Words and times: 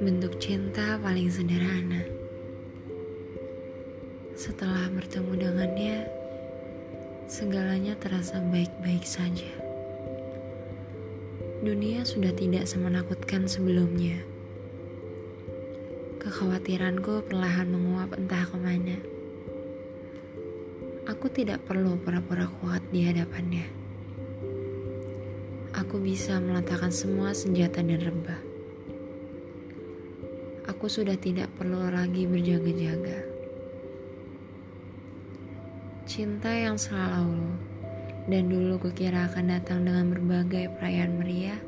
Bentuk 0.00 0.40
cinta 0.40 0.96
paling 1.04 1.28
sederhana. 1.28 2.00
Setelah 4.32 4.88
bertemu 4.96 5.32
dengannya, 5.36 5.96
segalanya 7.28 8.00
terasa 8.00 8.40
baik-baik 8.48 9.04
saja. 9.04 9.52
Dunia 11.60 12.08
sudah 12.08 12.32
tidak 12.32 12.64
semenakutkan 12.64 13.44
sebelumnya. 13.44 14.24
Kekhawatiranku 16.24 17.28
perlahan 17.28 17.68
menguap 17.68 18.16
entah 18.16 18.48
ke 18.48 18.56
mana. 18.56 18.96
Aku 21.12 21.28
tidak 21.28 21.60
perlu 21.68 22.00
pura-pura 22.00 22.48
kuat 22.64 22.80
di 22.88 23.04
hadapannya. 23.04 23.85
Aku 25.76 26.00
bisa 26.00 26.40
meletakkan 26.40 26.90
semua 26.90 27.36
senjata 27.36 27.84
dan 27.84 28.00
rebah 28.00 28.56
aku 30.86 31.02
sudah 31.02 31.16
tidak 31.16 31.48
perlu 31.56 31.78
lagi 31.88 32.28
berjaga-jaga. 32.28 33.24
Cinta 36.06 36.52
yang 36.52 36.76
selalu 36.76 37.54
dan 38.28 38.50
dulu 38.50 38.78
kukira 38.82 39.30
akan 39.30 39.56
datang 39.56 39.86
dengan 39.86 40.12
berbagai 40.12 40.76
perayaan 40.76 41.16
meriah, 41.18 41.58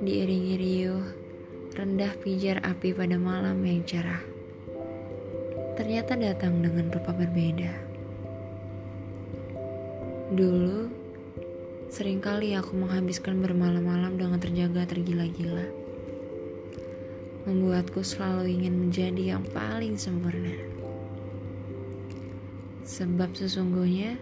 diiringi 0.00 0.54
riuh, 0.54 1.04
rendah 1.74 2.12
pijar 2.22 2.60
api 2.62 2.94
pada 2.94 3.16
malam 3.18 3.58
yang 3.64 3.82
cerah. 3.82 4.22
Ternyata 5.74 6.14
datang 6.14 6.62
dengan 6.62 6.94
rupa 6.94 7.10
berbeda. 7.10 7.74
Dulu, 10.30 11.03
sering 11.94 12.18
kali 12.18 12.58
aku 12.58 12.74
menghabiskan 12.74 13.38
bermalam-malam 13.38 14.18
dengan 14.18 14.42
terjaga 14.42 14.82
tergila-gila 14.82 15.84
membuatku 17.46 18.00
selalu 18.00 18.56
ingin 18.56 18.74
menjadi 18.74 19.36
yang 19.36 19.44
paling 19.54 19.94
sempurna. 19.94 20.58
Sebab 22.82 23.36
sesungguhnya 23.36 24.18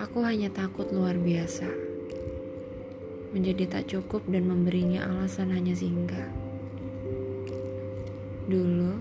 aku 0.00 0.24
hanya 0.24 0.48
takut 0.48 0.88
luar 0.88 1.20
biasa. 1.20 1.68
Menjadi 3.36 3.68
tak 3.68 3.92
cukup 3.92 4.24
dan 4.30 4.48
memberinya 4.48 5.04
alasan 5.04 5.52
hanya 5.52 5.76
singgah. 5.76 6.30
Dulu, 8.48 8.96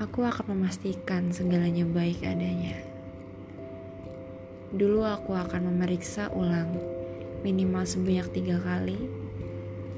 aku 0.00 0.24
akan 0.24 0.56
memastikan 0.56 1.34
segalanya 1.34 1.84
baik 1.84 2.24
adanya. 2.24 2.89
Dulu 4.70 5.02
aku 5.02 5.34
akan 5.34 5.74
memeriksa 5.74 6.30
ulang 6.30 6.78
minimal 7.42 7.82
sebanyak 7.82 8.30
tiga 8.30 8.62
kali 8.62 8.94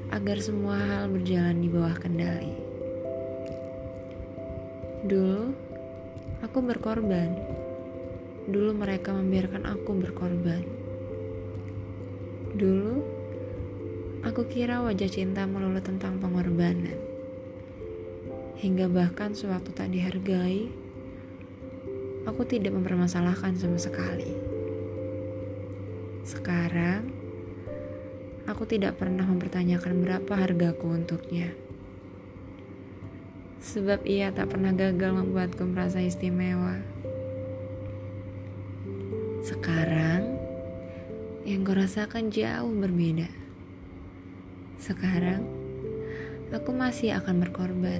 agar 0.09 0.41
semua 0.41 0.81
hal 0.81 1.13
berjalan 1.13 1.61
di 1.61 1.69
bawah 1.69 1.93
kendali. 1.93 2.57
Dulu, 5.05 5.53
aku 6.41 6.57
berkorban. 6.65 7.37
Dulu 8.49 8.73
mereka 8.73 9.13
membiarkan 9.13 9.61
aku 9.61 9.93
berkorban. 9.93 10.65
Dulu, 12.57 12.93
aku 14.25 14.41
kira 14.49 14.81
wajah 14.81 15.09
cinta 15.13 15.45
melulu 15.45 15.85
tentang 15.85 16.17
pengorbanan. 16.17 16.97
Hingga 18.57 18.89
bahkan 18.89 19.37
sewaktu 19.37 19.69
tak 19.69 19.93
dihargai, 19.93 20.65
aku 22.25 22.41
tidak 22.49 22.73
mempermasalahkan 22.73 23.53
sama 23.53 23.77
sekali. 23.77 24.42
Sekarang, 26.23 27.11
aku 28.47 28.63
tidak 28.63 28.95
pernah 28.95 29.27
mempertanyakan 29.27 30.07
berapa 30.07 30.33
hargaku 30.39 30.95
untuknya. 30.95 31.51
Sebab 33.59 34.07
ia 34.07 34.31
tak 34.31 34.55
pernah 34.55 34.71
gagal 34.71 35.11
membuatku 35.19 35.67
merasa 35.67 35.99
istimewa. 35.99 36.79
Sekarang, 39.43 40.39
yang 41.43 41.67
kurasakan 41.67 42.31
jauh 42.31 42.71
berbeda. 42.71 43.27
Sekarang, 44.79 45.43
aku 46.55 46.71
masih 46.71 47.19
akan 47.19 47.43
berkorban. 47.43 47.99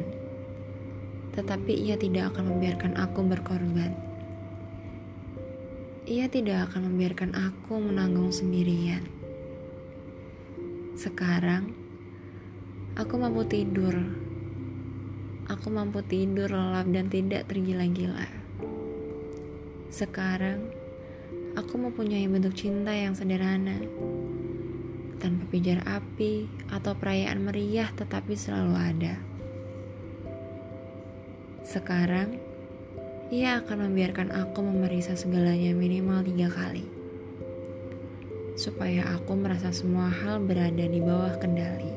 Tetapi 1.35 1.75
ia 1.75 1.99
tidak 1.99 2.31
akan 2.31 2.55
membiarkan 2.55 2.95
aku 2.95 3.19
berkorban. 3.27 4.12
Ia 6.03 6.27
tidak 6.27 6.67
akan 6.67 6.91
membiarkan 6.91 7.31
aku 7.31 7.79
menanggung 7.79 8.27
sendirian. 8.27 9.07
Sekarang, 10.99 11.71
aku 12.99 13.15
mampu 13.15 13.47
tidur. 13.47 13.95
Aku 15.47 15.71
mampu 15.71 16.03
tidur 16.03 16.51
lelap 16.51 16.91
dan 16.91 17.07
tidak 17.07 17.47
tergila-gila. 17.47 18.27
Sekarang, 19.87 20.67
aku 21.55 21.79
mempunyai 21.79 22.27
bentuk 22.27 22.51
cinta 22.51 22.91
yang 22.91 23.15
sederhana. 23.15 23.79
Tanpa 25.23 25.47
pijar 25.55 25.87
api 25.87 26.51
atau 26.67 26.99
perayaan 26.99 27.47
meriah 27.47 27.87
tetapi 27.95 28.35
selalu 28.35 28.75
ada. 28.75 29.15
Sekarang, 31.63 32.52
ia 33.33 33.57
akan 33.65 33.89
membiarkan 33.89 34.29
aku 34.29 34.61
memeriksa 34.61 35.17
segalanya 35.17 35.73
minimal 35.73 36.21
tiga 36.21 36.53
kali 36.53 36.85
supaya 38.53 39.09
aku 39.17 39.33
merasa 39.33 39.73
semua 39.73 40.05
hal 40.05 40.37
berada 40.37 40.85
di 40.85 41.01
bawah 41.01 41.33
kendali. 41.41 41.89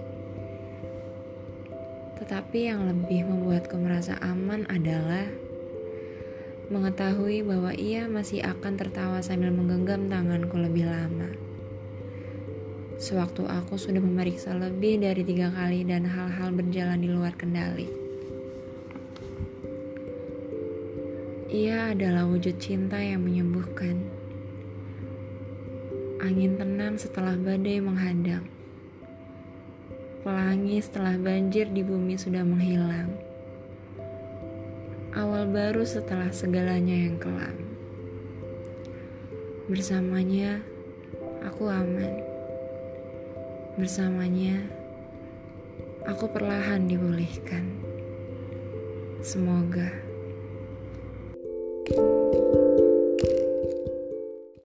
Tetapi 2.17 2.73
yang 2.73 2.89
lebih 2.89 3.29
membuatku 3.29 3.77
merasa 3.77 4.17
aman 4.25 4.65
adalah 4.73 5.29
mengetahui 6.73 7.45
bahwa 7.45 7.77
ia 7.77 8.09
masih 8.09 8.41
akan 8.41 8.81
tertawa 8.81 9.21
sambil 9.21 9.53
menggenggam 9.53 10.09
tanganku 10.09 10.57
lebih 10.57 10.89
lama. 10.89 11.29
Sewaktu 12.97 13.45
aku 13.45 13.77
sudah 13.77 14.01
memeriksa 14.01 14.57
lebih 14.57 15.05
dari 15.05 15.21
tiga 15.21 15.53
kali 15.53 15.85
dan 15.85 16.09
hal-hal 16.09 16.49
berjalan 16.57 16.97
di 16.97 17.13
luar 17.13 17.37
kendali. 17.37 18.06
Ia 21.57 21.97
adalah 21.97 22.29
wujud 22.29 22.61
cinta 22.61 23.01
yang 23.01 23.25
menyembuhkan 23.25 23.97
Angin 26.21 26.61
tenang 26.61 27.01
setelah 27.01 27.33
badai 27.33 27.81
menghadang. 27.81 28.45
Pelangi 30.21 30.85
setelah 30.85 31.17
banjir 31.17 31.73
di 31.73 31.81
bumi 31.81 32.21
sudah 32.21 32.45
menghilang. 32.45 33.09
Awal 35.17 35.49
baru 35.49 35.81
setelah 35.89 36.29
segalanya 36.29 36.93
yang 37.09 37.17
kelam. 37.17 37.57
Bersamanya, 39.73 40.61
aku 41.41 41.73
aman. 41.73 42.21
Bersamanya, 43.81 44.61
aku 46.05 46.29
perlahan 46.29 46.85
dipulihkan. 46.85 47.65
Semoga. 49.25 50.06